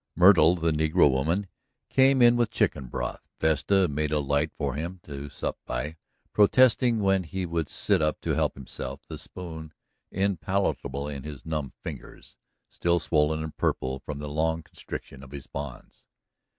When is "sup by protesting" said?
5.29-7.01